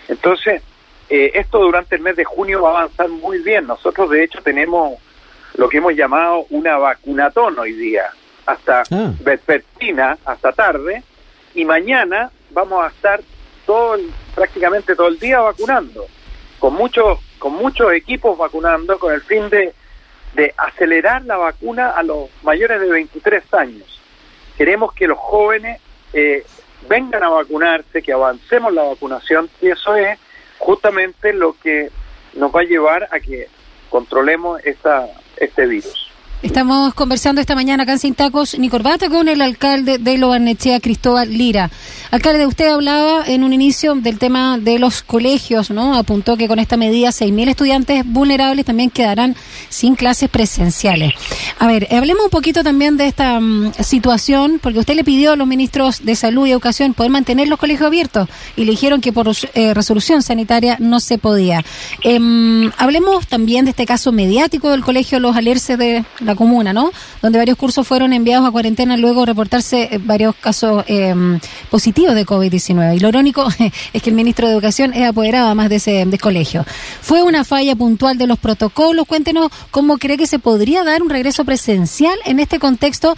Entonces, 0.09 0.61
eh, 1.09 1.31
esto 1.35 1.59
durante 1.59 1.95
el 1.95 2.01
mes 2.01 2.17
de 2.17 2.25
junio 2.25 2.61
va 2.63 2.71
a 2.71 2.79
avanzar 2.81 3.07
muy 3.07 3.37
bien. 3.37 3.67
Nosotros, 3.67 4.09
de 4.09 4.21
hecho, 4.21 4.41
tenemos 4.43 4.99
lo 5.55 5.69
que 5.69 5.77
hemos 5.77 5.93
llamado 5.95 6.45
una 6.49 6.75
vacunatón 6.77 7.57
hoy 7.57 7.71
día, 7.71 8.09
hasta 8.45 8.83
Ah. 8.91 9.13
vespertina, 9.21 10.17
hasta 10.25 10.51
tarde, 10.51 11.03
y 11.55 11.63
mañana 11.63 12.31
vamos 12.49 12.83
a 12.83 12.87
estar 12.89 13.21
todo 13.65 13.95
prácticamente 14.35 14.93
todo 14.93 15.07
el 15.07 15.19
día 15.19 15.39
vacunando, 15.39 16.05
con 16.59 16.73
muchos 16.73 17.17
con 17.43 17.55
muchos 17.55 17.91
equipos 17.91 18.37
vacunando, 18.37 18.97
con 18.97 19.13
el 19.13 19.19
fin 19.19 19.49
de, 19.49 19.73
de 20.33 20.53
acelerar 20.55 21.25
la 21.25 21.35
vacuna 21.35 21.89
a 21.89 22.01
los 22.01 22.29
mayores 22.41 22.79
de 22.79 22.89
23 22.89 23.53
años. 23.53 23.99
Queremos 24.55 24.93
que 24.93 25.07
los 25.07 25.17
jóvenes 25.17 25.81
eh, 26.13 26.45
vengan 26.87 27.21
a 27.21 27.27
vacunarse, 27.27 28.01
que 28.01 28.13
avancemos 28.13 28.71
la 28.71 28.83
vacunación, 28.83 29.49
y 29.61 29.67
eso 29.67 29.93
es 29.93 30.17
justamente 30.57 31.33
lo 31.33 31.51
que 31.61 31.89
nos 32.35 32.55
va 32.55 32.61
a 32.61 32.63
llevar 32.63 33.09
a 33.11 33.19
que 33.19 33.49
controlemos 33.89 34.61
esta, 34.63 35.09
este 35.35 35.65
virus. 35.65 36.02
Estamos 36.43 36.93
conversando 36.93 37.39
esta 37.39 37.55
mañana 37.55 37.83
acá 37.83 37.93
en 37.93 37.99
Sin 37.99 38.15
ni 38.57 38.67
Corbata 38.67 39.07
con 39.07 39.29
el 39.29 39.41
alcalde 39.41 39.97
de 39.97 40.17
Lobarnechea, 40.17 40.81
Cristóbal 40.81 41.29
Lira. 41.31 41.71
Alcalde, 42.11 42.45
usted 42.45 42.67
hablaba 42.67 43.23
en 43.25 43.45
un 43.45 43.53
inicio 43.53 43.95
del 43.95 44.19
tema 44.19 44.57
de 44.57 44.77
los 44.77 45.03
colegios, 45.03 45.71
¿no? 45.71 45.95
Apuntó 45.95 46.35
que 46.35 46.49
con 46.49 46.59
esta 46.59 46.75
medida 46.75 47.09
6.000 47.09 47.47
estudiantes 47.47 48.03
vulnerables 48.05 48.65
también 48.65 48.89
quedarán 48.89 49.37
sin 49.69 49.95
clases 49.95 50.29
presenciales. 50.29 51.13
A 51.59 51.67
ver, 51.67 51.87
hablemos 51.91 52.25
un 52.25 52.29
poquito 52.29 52.61
también 52.61 52.97
de 52.97 53.07
esta 53.07 53.39
mm, 53.39 53.71
situación, 53.79 54.59
porque 54.61 54.79
usted 54.79 54.95
le 54.95 55.05
pidió 55.05 55.31
a 55.31 55.35
los 55.37 55.47
ministros 55.47 56.03
de 56.03 56.15
Salud 56.15 56.45
y 56.45 56.51
Educación 56.51 56.93
poder 56.93 57.11
mantener 57.11 57.47
los 57.47 57.57
colegios 57.57 57.87
abiertos 57.87 58.27
y 58.57 58.65
le 58.65 58.71
dijeron 58.71 58.99
que 58.99 59.13
por 59.13 59.31
eh, 59.53 59.73
resolución 59.73 60.21
sanitaria 60.21 60.75
no 60.79 60.99
se 60.99 61.17
podía. 61.17 61.63
Em, 62.01 62.69
hablemos 62.77 63.27
también 63.27 63.63
de 63.63 63.71
este 63.71 63.85
caso 63.85 64.11
mediático 64.11 64.69
del 64.71 64.83
colegio 64.83 65.21
Los 65.21 65.37
Alerces 65.37 65.77
de 65.77 66.03
la 66.19 66.32
comuna, 66.35 66.73
¿no? 66.73 66.91
Donde 67.21 67.37
varios 67.37 67.57
cursos 67.57 67.87
fueron 67.87 68.13
enviados 68.13 68.47
a 68.47 68.51
cuarentena 68.51 68.97
luego 68.97 69.25
reportarse 69.25 69.89
eh, 69.91 69.99
varios 70.03 70.35
casos 70.35 70.83
em, 70.87 71.39
positivos 71.69 72.15
de 72.15 72.25
COVID-19. 72.25 72.95
Y 72.95 72.99
lo 72.99 73.09
irónico 73.09 73.47
es 73.93 74.01
que 74.01 74.09
el 74.09 74.15
ministro 74.15 74.47
de 74.47 74.53
Educación 74.53 74.93
es 74.93 75.07
apoderado 75.07 75.45
además 75.47 75.69
de 75.69 75.75
ese 75.77 76.05
de 76.05 76.17
colegio. 76.17 76.65
¿Fue 77.01 77.23
una 77.23 77.43
falla 77.43 77.75
puntual 77.75 78.17
de 78.17 78.27
los 78.27 78.37
protocolos? 78.39 79.05
Cuéntenos 79.07 79.49
cómo 79.71 79.97
cree 79.97 80.17
que 80.17 80.27
se 80.27 80.39
podría 80.39 80.83
dar 80.83 81.01
un 81.01 81.09
regreso 81.09 81.45
presencial 81.45 82.15
en 82.25 82.39
este 82.39 82.59
contexto. 82.59 83.15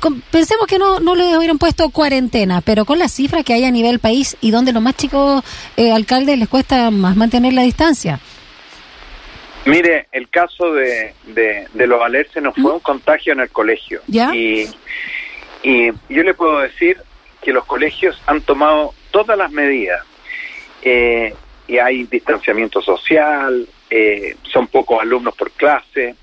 Con- 0.00 0.22
Pensemos 0.30 0.66
que 0.66 0.78
no, 0.78 1.00
no 1.00 1.14
le 1.14 1.36
hubieran 1.36 1.58
puesto 1.58 1.88
cuarentena, 1.90 2.60
pero 2.60 2.84
con 2.84 2.98
las 2.98 3.12
cifras 3.12 3.44
que 3.44 3.54
hay 3.54 3.64
a 3.64 3.70
nivel 3.70 3.98
país 3.98 4.36
y 4.40 4.50
donde 4.50 4.72
los 4.72 4.82
más 4.82 4.96
chicos 4.96 5.42
eh, 5.76 5.92
alcaldes 5.92 6.38
les 6.38 6.48
cuesta 6.48 6.90
más 6.90 7.16
mantener 7.16 7.52
la 7.52 7.62
distancia. 7.62 8.20
Mire, 9.66 10.08
el 10.12 10.28
caso 10.28 10.72
de, 10.72 11.14
de, 11.28 11.66
de 11.72 11.86
los 11.86 11.98
Valerse 11.98 12.40
nos 12.40 12.54
fue 12.54 12.72
un 12.72 12.80
contagio 12.80 13.32
en 13.32 13.40
el 13.40 13.50
colegio. 13.50 14.02
¿Ya? 14.06 14.34
Y, 14.34 14.68
y 15.62 15.90
yo 16.08 16.22
le 16.22 16.34
puedo 16.34 16.60
decir 16.60 16.98
que 17.40 17.52
los 17.52 17.64
colegios 17.64 18.20
han 18.26 18.42
tomado 18.42 18.94
todas 19.10 19.38
las 19.38 19.50
medidas. 19.50 20.04
Eh, 20.82 21.34
y 21.66 21.78
hay 21.78 22.04
distanciamiento 22.04 22.82
social, 22.82 23.66
eh, 23.88 24.36
son 24.42 24.66
pocos 24.66 25.00
alumnos 25.00 25.34
por 25.34 25.50
clase, 25.52 26.14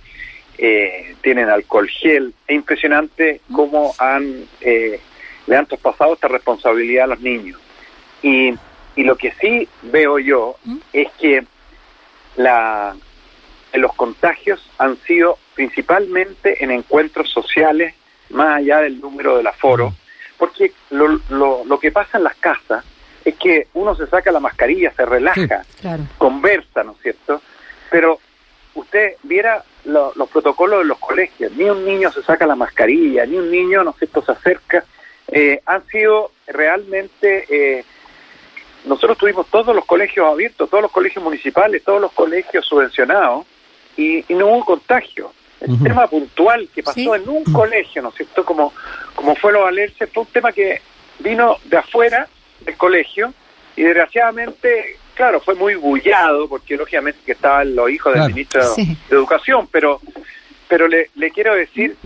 eh, 0.57 1.15
tienen 1.21 1.49
alcohol 1.49 1.89
gel. 1.89 2.33
Es 2.47 2.55
impresionante 2.55 3.41
cómo 3.51 3.95
han, 3.97 4.45
eh, 4.59 4.99
le 5.47 5.55
han 5.55 5.65
traspasado 5.65 6.13
esta 6.13 6.27
responsabilidad 6.27 7.05
a 7.05 7.15
los 7.15 7.21
niños. 7.21 7.59
Y, 8.21 8.53
y 8.95 9.03
lo 9.03 9.15
que 9.15 9.33
sí 9.41 9.67
veo 9.81 10.19
yo 10.19 10.57
¿Mm? 10.63 10.77
es 10.93 11.07
que 11.19 11.43
la, 12.35 12.95
los 13.73 13.93
contagios 13.93 14.61
han 14.77 14.97
sido 15.03 15.37
principalmente 15.55 16.63
en 16.63 16.71
encuentros 16.71 17.29
sociales, 17.29 17.93
más 18.29 18.57
allá 18.57 18.79
del 18.79 18.99
número 19.01 19.37
del 19.37 19.47
aforo, 19.47 19.93
porque 20.37 20.71
lo, 20.89 21.19
lo, 21.29 21.63
lo 21.65 21.79
que 21.79 21.91
pasa 21.91 22.17
en 22.17 22.23
las 22.25 22.35
casas 22.35 22.83
es 23.23 23.35
que 23.35 23.67
uno 23.73 23.95
se 23.95 24.07
saca 24.07 24.31
la 24.31 24.39
mascarilla, 24.39 24.91
se 24.93 25.05
relaja, 25.05 25.63
Claro. 25.79 26.03
conversa, 26.17 26.83
¿no 26.83 26.93
es 26.93 26.97
cierto? 27.03 27.41
Pero 27.89 28.19
usted 28.73 29.13
viera 29.23 29.63
lo- 29.85 30.11
los 30.15 30.29
protocolos 30.29 30.79
de 30.79 30.85
los 30.85 30.97
colegios, 30.97 31.51
ni 31.53 31.65
un 31.65 31.85
niño 31.85 32.11
se 32.11 32.23
saca 32.23 32.47
la 32.47 32.55
mascarilla, 32.55 33.25
ni 33.25 33.37
un 33.37 33.51
niño, 33.51 33.83
¿no 33.83 33.91
es 33.91 33.97
cierto?, 33.97 34.21
se 34.23 34.31
acerca. 34.31 34.83
Eh, 35.27 35.61
han 35.65 35.85
sido 35.87 36.31
realmente... 36.47 37.45
Eh, 37.49 37.85
nosotros 38.85 39.15
tuvimos 39.19 39.45
todos 39.47 39.75
los 39.75 39.85
colegios 39.85 40.27
abiertos, 40.27 40.67
todos 40.67 40.81
los 40.81 40.91
colegios 40.91 41.23
municipales, 41.23 41.83
todos 41.83 42.01
los 42.01 42.11
colegios 42.13 42.65
subvencionados, 42.65 43.45
y, 43.97 44.25
y 44.31 44.35
no 44.35 44.47
hubo 44.47 44.65
contagio. 44.65 45.33
El 45.59 45.77
tema 45.83 46.07
puntual 46.07 46.67
que 46.73 46.81
pasó 46.81 46.95
Sí. 46.95 47.07
en 47.07 47.29
un 47.29 47.43
colegio, 47.43 48.01
¿no 48.01 48.09
es 48.09 48.15
cierto?, 48.15 48.43
como, 48.43 48.73
como 49.13 49.35
fue 49.35 49.51
lo 49.51 49.61
Valerse, 49.61 50.07
fue 50.07 50.23
un 50.23 50.29
tema 50.29 50.51
que 50.51 50.81
vino 51.19 51.57
de 51.65 51.77
afuera 51.77 52.27
del 52.61 52.75
colegio, 52.77 53.31
y 53.75 53.83
desgraciadamente, 53.83 54.97
claro, 55.13 55.39
fue 55.39 55.53
muy 55.55 55.75
bullado, 55.75 56.47
porque 56.49 56.75
lógicamente 56.77 57.19
que 57.25 57.33
estaban 57.33 57.75
los 57.75 57.89
hijos 57.91 58.11
del 58.13 58.21
Claro. 58.21 58.33
ministro 58.33 58.63
Sí. 58.75 58.85
de 59.09 59.15
Educación, 59.15 59.67
pero 59.71 59.99
pero 60.67 60.87
le, 60.87 61.09
le 61.15 61.31
quiero 61.31 61.53
decir 61.53 61.97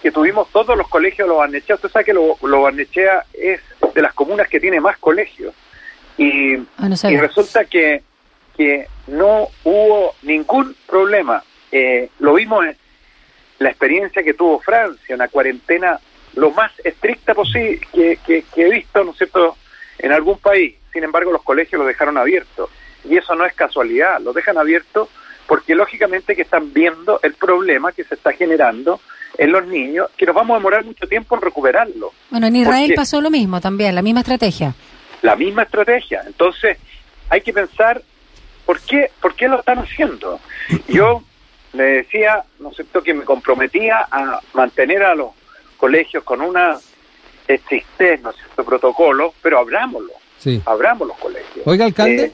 que 0.00 0.12
tuvimos 0.12 0.48
todos 0.52 0.76
los 0.78 0.86
colegios 0.88 1.26
de 1.26 1.30
los 1.30 1.38
Barnechea. 1.38 1.74
Usted 1.74 1.88
sabe 1.90 2.04
que 2.04 2.12
lo, 2.14 2.36
lo 2.42 2.62
Barnechea 2.62 3.24
es 3.32 3.60
de 3.92 4.02
las 4.02 4.14
comunas 4.14 4.48
que 4.48 4.60
tiene 4.60 4.80
más 4.80 4.96
colegios. 4.98 5.52
Y, 6.16 6.54
Ah, 6.78 6.88
no 6.88 6.94
y 7.10 7.16
resulta 7.16 7.64
que, 7.64 8.02
que 8.56 8.86
no 9.08 9.48
hubo 9.64 10.14
ningún 10.22 10.74
problema. 10.86 11.42
Eh, 11.72 12.08
lo 12.20 12.34
vimos 12.34 12.64
en 12.66 12.76
la 13.58 13.68
experiencia 13.70 14.22
que 14.22 14.34
tuvo 14.34 14.60
Francia, 14.60 15.14
una 15.14 15.28
cuarentena 15.28 15.98
lo 16.34 16.50
más 16.50 16.72
estricta 16.82 17.34
posible 17.34 17.80
que, 17.92 18.18
que- 18.26 18.44
que 18.54 18.66
he 18.66 18.70
visto, 18.70 19.04
¿no 19.04 19.12
es 19.12 19.18
cierto?, 19.18 19.56
en 19.98 20.12
algún 20.12 20.38
país. 20.38 20.74
Sin 20.92 21.04
embargo, 21.04 21.30
los 21.32 21.42
colegios 21.42 21.80
lo 21.80 21.86
dejaron 21.86 22.18
abierto. 22.18 22.68
Y 23.08 23.16
eso 23.16 23.34
no 23.34 23.44
es 23.44 23.54
casualidad, 23.54 24.20
lo 24.20 24.32
dejan 24.32 24.58
abierto 24.58 25.08
porque 25.46 25.74
lógicamente 25.74 26.34
que 26.34 26.42
están 26.42 26.72
viendo 26.72 27.20
el 27.22 27.34
problema 27.34 27.92
que 27.92 28.02
se 28.04 28.14
está 28.14 28.32
generando 28.32 29.00
en 29.36 29.52
los 29.52 29.66
niños, 29.66 30.08
que 30.16 30.24
nos 30.26 30.34
vamos 30.34 30.54
a 30.54 30.58
demorar 30.58 30.84
mucho 30.84 31.06
tiempo 31.06 31.34
en 31.34 31.42
recuperarlo. 31.42 32.12
Bueno, 32.30 32.46
en 32.46 32.56
Israel 32.56 32.92
pasó 32.96 33.20
lo 33.20 33.30
mismo 33.30 33.60
también, 33.60 33.94
la 33.94 34.00
misma 34.02 34.20
estrategia. 34.20 34.74
la 35.22 35.36
misma 35.36 35.62
estrategia. 35.64 36.22
Entonces, 36.26 36.78
hay 37.28 37.40
que 37.42 37.52
pensar 37.52 38.00
por 38.66 38.80
qué, 38.80 39.10
por 39.20 39.34
qué 39.34 39.48
lo 39.48 39.58
están 39.60 39.78
haciendo. 39.78 40.40
Yo 40.88 41.22
le 41.72 41.82
decía, 41.84 42.44
¿no 42.60 42.70
es 42.70 42.76
cierto?, 42.76 43.02
que 43.02 43.14
me 43.14 43.24
comprometía 43.24 44.06
a 44.10 44.40
mantener 44.52 45.02
a 45.02 45.14
los 45.14 45.28
colegios 45.76 46.22
con 46.24 46.40
una 46.40 46.78
existencia, 47.48 48.18
¿no 48.22 48.30
es 48.30 48.36
cierto?, 48.36 48.64
protocolo, 48.64 49.34
pero 49.42 49.58
abrámoslo, 49.58 50.12
Sí. 50.38 50.60
abramos 50.66 51.08
los 51.08 51.16
colegios. 51.18 51.66
Oiga, 51.66 51.84
alcalde. 51.84 52.24
Eh, 52.24 52.32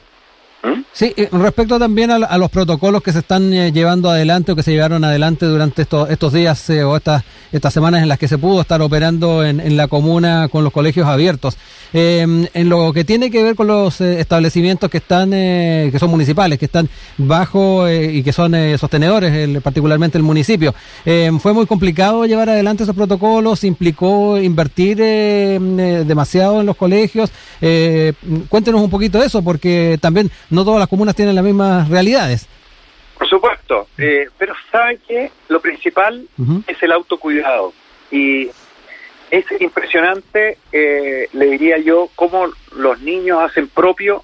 Sí, 0.93 1.13
respecto 1.31 1.79
también 1.79 2.11
a, 2.11 2.37
los 2.37 2.51
protocolos 2.51 3.01
que 3.01 3.11
se 3.13 3.19
están 3.19 3.51
eh, 3.53 3.71
llevando 3.71 4.09
adelante 4.09 4.51
o 4.51 4.55
que 4.55 4.61
se 4.61 4.71
llevaron 4.71 5.03
adelante 5.03 5.45
durante 5.45 5.83
estos, 5.83 6.09
estos 6.09 6.33
días 6.33 6.69
eh, 6.69 6.83
o 6.83 6.97
estas, 6.97 7.23
estas 7.51 7.73
semanas 7.73 8.03
en 8.03 8.09
las 8.09 8.19
que 8.19 8.27
se 8.27 8.37
pudo 8.37 8.61
estar 8.61 8.81
operando 8.81 9.43
en, 9.43 9.75
la 9.77 9.87
comuna 9.87 10.49
con 10.49 10.63
los 10.63 10.73
colegios 10.73 11.07
abiertos. 11.07 11.57
Eh, 11.93 12.47
en 12.53 12.69
lo 12.69 12.93
que 12.93 13.03
tiene 13.03 13.31
que 13.31 13.41
ver 13.41 13.55
con 13.55 13.67
los 13.67 14.01
eh, 14.01 14.19
establecimientos 14.19 14.89
que 14.89 14.97
están, 14.97 15.31
que 15.31 15.95
son 15.97 16.09
municipales, 16.09 16.59
que 16.59 16.65
están 16.65 16.89
bajo 17.17 17.89
y 17.89 18.21
que 18.21 18.33
son 18.33 18.53
sostenedores, 18.77 19.33
el- 19.33 19.61
particularmente 19.61 20.17
el 20.17 20.23
municipio, 20.23 20.75
eh, 21.05 21.31
fue 21.39 21.53
muy 21.53 21.65
complicado 21.65 22.25
llevar 22.25 22.49
adelante 22.49 22.83
esos 22.83 22.95
protocolos, 22.95 23.63
implicó 23.63 24.37
invertir 24.37 24.99
eh, 25.01 26.03
demasiado 26.05 26.59
en 26.59 26.65
los 26.67 26.75
colegios. 26.75 27.31
Cuéntenos 28.49 28.81
un 28.81 28.89
poquito 28.89 29.19
de 29.19 29.25
eso, 29.27 29.41
porque 29.41 29.97
también 30.01 30.29
no 30.51 30.63
todas 30.63 30.79
las 30.79 30.89
comunas 30.89 31.15
tienen 31.15 31.35
las 31.35 31.43
mismas 31.43 31.89
realidades. 31.89 32.47
Por 33.17 33.27
supuesto, 33.27 33.87
eh, 33.97 34.27
pero 34.37 34.53
sabe 34.71 34.97
que 35.07 35.31
lo 35.47 35.59
principal 35.61 36.27
es 36.67 36.83
el 36.83 36.91
autocuidado 36.91 37.73
y 38.11 38.49
es 39.29 39.45
impresionante, 39.59 40.57
eh, 40.71 41.29
le 41.31 41.45
diría 41.45 41.77
yo, 41.77 42.09
cómo 42.15 42.47
los 42.75 42.99
niños 43.01 43.41
hacen 43.41 43.69
propio, 43.69 44.23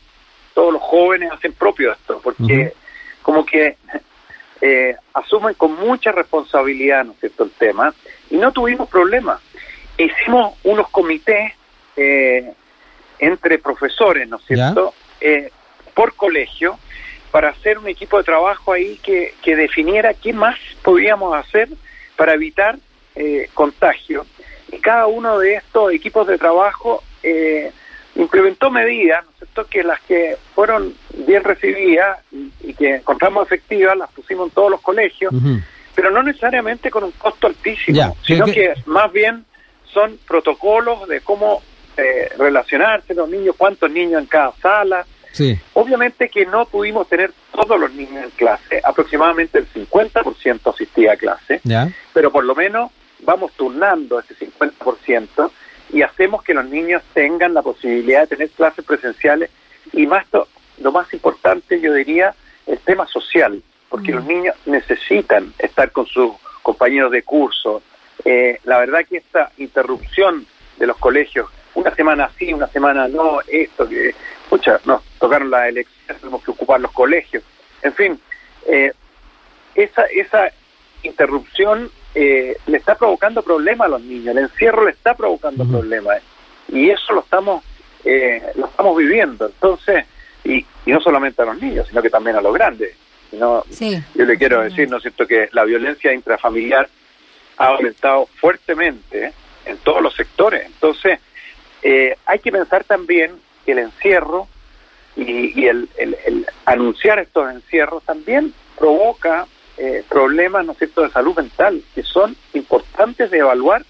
todos 0.54 0.74
los 0.74 0.82
jóvenes 0.82 1.32
hacen 1.32 1.54
propio 1.54 1.94
esto, 1.94 2.20
porque 2.24 2.74
como 3.22 3.46
que 3.46 3.78
eh, 4.62 4.96
asumen 5.14 5.54
con 5.54 5.76
mucha 5.76 6.12
responsabilidad, 6.12 7.06
¿no 7.06 7.12
es 7.14 7.20
cierto?, 7.20 7.44
el 7.44 7.52
tema, 7.52 7.94
y 8.30 8.38
no 8.38 8.52
tuvimos 8.52 8.90
problemas. 8.90 9.40
Hicimos 9.98 10.56
unos 10.64 10.90
comités 10.90 11.54
eh, 11.96 12.52
entre 13.20 13.60
profesores, 13.60 14.28
¿no 14.28 14.38
es 14.38 14.46
cierto?, 14.46 14.94
eh, 15.22 15.52
por 15.98 16.14
colegio, 16.14 16.78
para 17.32 17.50
hacer 17.50 17.80
un 17.80 17.88
equipo 17.88 18.20
de 18.20 18.24
trabajo 18.24 18.72
ahí 18.72 19.00
que, 19.02 19.34
que 19.42 19.56
definiera 19.56 20.14
qué 20.14 20.32
más 20.32 20.56
podíamos 20.84 21.36
hacer 21.36 21.68
para 22.16 22.34
evitar 22.36 22.78
eh, 23.16 23.50
contagio. 23.56 24.26
Y 24.72 24.78
cada 24.78 25.08
uno 25.08 25.40
de 25.40 25.56
estos 25.56 25.92
equipos 25.92 26.28
de 26.28 26.38
trabajo 26.38 27.04
eh, 27.24 27.72
implementó 28.16 28.70
medidas, 28.70 29.26
¿no 29.26 29.32
es 29.32 29.38
cierto?, 29.40 29.66
que 29.66 29.84
las 29.84 30.00
que 30.02 30.38
fueron 30.54 30.94
bien 31.26 31.44
recibidas 31.44 32.20
y, 32.32 32.52
y 32.62 32.74
que 32.76 32.96
encontramos 32.98 33.48
efectivas 33.48 33.98
las 33.98 34.12
pusimos 34.12 34.50
en 34.50 34.54
todos 34.54 34.70
los 34.70 34.82
colegios, 34.82 35.34
pero 35.96 36.12
no 36.12 36.22
necesariamente 36.22 36.92
con 36.92 37.04
un 37.06 37.12
costo 37.14 37.48
altísimo, 37.48 37.98
sino 38.24 38.46
que- 38.46 38.54
que, 38.54 38.74
más 38.86 39.12
bien 39.12 39.46
son 39.94 40.20
protocolos 40.28 41.08
de 41.08 41.22
cómo 41.22 41.64
eh, 41.98 42.30
relacionarse 42.38 43.16
los 43.16 43.28
niños, 43.28 43.56
cuántos 43.58 43.90
niños 43.90 44.22
en 44.22 44.28
cada 44.28 44.52
sala. 44.62 45.04
Sí. 45.38 45.58
Obviamente 45.74 46.30
que 46.30 46.46
no 46.46 46.66
pudimos 46.66 47.08
tener 47.08 47.32
todos 47.54 47.80
los 47.80 47.92
niños 47.94 48.24
en 48.24 48.30
clase, 48.32 48.82
aproximadamente 48.84 49.60
el 49.60 49.68
50% 49.68 50.74
asistía 50.74 51.14
a 51.14 51.18
clase, 51.18 51.62
Ya. 51.64 51.90
pero 52.14 52.32
por 52.32 52.44
lo 52.44 52.56
menos 52.56 52.92
vamos 53.20 53.52
turnando 53.54 54.20
ese 54.20 54.36
50% 54.36 55.52
y 55.94 56.02
hacemos 56.02 56.44
que 56.44 56.54
los 56.54 56.66
niños 56.66 57.02
tengan 57.14 57.54
la 57.54 57.62
posibilidad 57.62 58.22
de 58.22 58.28
tener 58.28 58.50
clases 58.52 58.84
presenciales 58.86 59.50
y 59.94 60.06
más 60.06 60.26
to- 60.28 60.48
lo 60.80 60.92
más 60.92 61.12
importante 61.14 61.80
yo 61.80 61.94
diría 61.94 62.34
el 62.68 62.78
tema 62.80 63.08
social 63.08 63.62
porque 63.90 64.12
Mm. 64.12 64.16
los 64.16 64.26
niños 64.26 64.56
necesitan 64.66 65.54
estar 65.60 65.92
con 65.92 66.06
sus 66.06 66.32
compañeros 66.62 67.12
de 67.12 67.24
curso 67.24 67.82
Eh, 68.26 68.60
la 68.66 68.80
verdad 68.80 69.06
que 69.08 69.18
esta 69.18 69.52
interrupción 69.58 70.46
de 70.80 70.88
los 70.88 70.98
colegios 70.98 71.48
una 71.76 71.94
semana 71.96 72.30
sí 72.38 72.52
una 72.52 72.68
semana 72.68 73.08
no 73.08 73.40
esto 73.48 73.88
que 73.88 74.10
escucha 74.44 74.80
nos 74.86 75.02
tocaron 75.20 75.50
las 75.50 75.70
elecciones 75.70 76.22
tenemos 76.22 76.44
que 76.44 76.52
ocupar 76.52 76.80
los 76.80 76.92
colegios 76.92 77.44
en 77.82 77.94
fin 77.94 78.20
eh, 78.68 78.94
esa 79.76 80.04
esa 80.06 80.52
interrupción 81.04 81.92
eh, 82.16 82.58
le 82.66 82.78
está 82.78 82.96
provocando 82.96 83.44
problemas 83.44 83.86
a 83.86 83.90
los 83.90 84.02
niños, 84.02 84.36
el 84.36 84.44
encierro 84.44 84.86
le 84.86 84.92
está 84.92 85.16
provocando 85.16 85.66
problemas 85.66 86.20
y 86.68 86.90
eso 86.90 87.14
lo 87.14 87.22
estamos 87.22 87.64
eh, 88.04 88.42
lo 88.56 88.68
estamos 88.68 88.98
viviendo. 88.98 89.48
Entonces, 89.48 90.06
y, 90.44 90.66
y 90.86 90.92
no 90.92 91.02
solamente 91.02 91.42
a 91.42 91.46
los 91.46 91.62
niños, 91.62 91.88
sino 91.88 92.02
que 92.02 92.10
también 92.10 92.38
a 92.38 92.42
los 92.42 92.54
grandes. 92.54 92.96
Sino, 93.30 93.64
Sí. 93.70 94.02
yo 94.16 94.26
le 94.26 94.38
quiero 94.38 94.62
decir, 94.62 94.90
¿no 94.90 94.98
es 94.98 95.04
cierto?, 95.04 95.28
que 95.28 95.50
la 95.52 95.66
violencia 95.66 96.14
intrafamiliar 96.14 96.88
ha 97.58 97.66
aumentado 97.68 98.28
fuertemente 98.40 99.34
en 99.66 99.78
todos 99.80 100.02
los 100.02 100.16
sectores. 100.16 100.66
Entonces, 100.66 101.20
eh, 101.84 102.16
hay 102.26 102.40
que 102.40 102.52
pensar 102.52 102.86
también 102.86 103.32
que 103.66 103.74
el 103.74 103.80
encierro 103.80 104.48
y, 105.18 105.60
y 105.60 105.68
el, 105.68 105.90
el- 105.98 106.16
el 106.26 106.46
anunciar 106.66 107.20
estos 107.20 107.52
encierros 107.52 108.04
también 108.04 108.54
provoca 108.78 109.48
eh, 109.78 110.04
problemas, 110.10 110.66
¿no 110.66 110.72
es 110.72 110.78
cierto?, 110.78 111.02
de 111.04 111.10
salud 111.12 111.36
mental 111.36 111.82
que 111.94 112.04
son 112.04 112.36
importantes 112.54 113.30
de 113.30 113.40
evaluar 113.40 113.84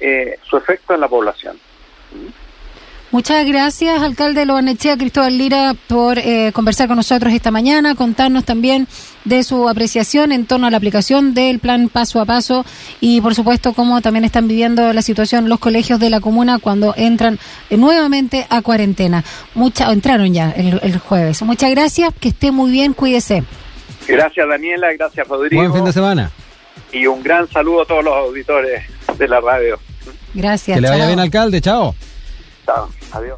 eh, 0.00 0.38
su 0.48 0.56
efecto 0.56 0.94
en 0.94 1.00
la 1.00 1.08
población. 1.08 1.58
Muchas 3.10 3.46
gracias, 3.46 4.02
alcalde 4.02 4.40
de 4.40 4.46
Lobarnechea, 4.46 4.98
Cristóbal 4.98 5.38
Lira, 5.38 5.74
por 5.86 6.18
eh, 6.18 6.52
conversar 6.52 6.88
con 6.88 6.98
nosotros 6.98 7.32
esta 7.32 7.50
mañana, 7.50 7.94
contarnos 7.94 8.44
también 8.44 8.86
de 9.24 9.44
su 9.44 9.66
apreciación 9.66 10.30
en 10.30 10.44
torno 10.44 10.66
a 10.66 10.70
la 10.70 10.76
aplicación 10.76 11.32
del 11.32 11.58
plan 11.58 11.88
paso 11.88 12.20
a 12.20 12.26
paso 12.26 12.66
y, 13.00 13.22
por 13.22 13.34
supuesto, 13.34 13.72
cómo 13.72 14.02
también 14.02 14.26
están 14.26 14.46
viviendo 14.46 14.92
la 14.92 15.00
situación 15.00 15.48
los 15.48 15.58
colegios 15.58 15.98
de 16.00 16.10
la 16.10 16.20
comuna 16.20 16.58
cuando 16.58 16.92
entran 16.98 17.38
eh, 17.70 17.78
nuevamente 17.78 18.46
a 18.50 18.60
cuarentena. 18.60 19.24
Mucha, 19.54 19.90
entraron 19.90 20.34
ya 20.34 20.50
el, 20.50 20.78
el 20.82 20.98
jueves. 20.98 21.40
Muchas 21.42 21.70
gracias, 21.70 22.12
que 22.20 22.28
esté 22.28 22.50
muy 22.50 22.70
bien, 22.70 22.92
cuídese. 22.92 23.42
Gracias, 24.06 24.46
Daniela, 24.46 24.92
gracias, 24.92 25.26
Rodrigo. 25.26 25.62
Buen 25.62 25.72
fin 25.72 25.84
de 25.86 25.92
semana. 25.94 26.30
Y 26.92 27.06
un 27.06 27.22
gran 27.22 27.48
saludo 27.48 27.82
a 27.82 27.86
todos 27.86 28.04
los 28.04 28.14
auditores 28.14 28.82
de 29.16 29.28
la 29.28 29.40
radio. 29.40 29.78
Gracias. 30.34 30.76
Que 30.76 30.80
le 30.82 30.88
vaya 30.88 31.04
chao. 31.04 31.08
bien, 31.08 31.20
alcalde. 31.20 31.60
Chao. 31.62 31.94
Adiós. 32.68 33.36